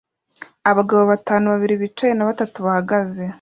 abagabo 0.69 1.03
batanu; 1.11 1.45
babiri 1.53 1.75
bicaye 1.83 2.13
na 2.15 2.27
batatu 2.29 2.57
bahagaze 2.65 3.23